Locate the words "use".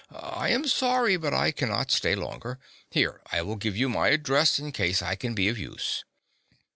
5.59-6.03